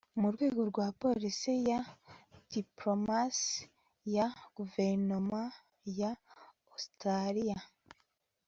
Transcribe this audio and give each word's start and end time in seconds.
mu 0.19 0.27
rwego 0.33 0.61
rwa 0.71 0.87
politiki 1.01 1.53
ya 1.69 1.79
diplomasi 2.55 3.57
ya 4.15 4.25
guverinoma 4.55 5.41
ya 5.99 6.11
Ositaraliya 6.73 7.57